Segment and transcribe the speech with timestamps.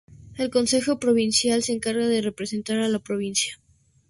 [0.35, 3.53] El Consejo Provincial se encarga de representar a la provincia.